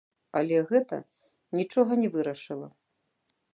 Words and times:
Але 0.39 0.57
гэта 0.71 0.97
нічога 1.59 1.91
не 2.05 2.09
вырашыла. 2.19 2.67